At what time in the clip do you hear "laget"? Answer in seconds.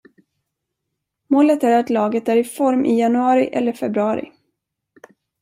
1.89-2.29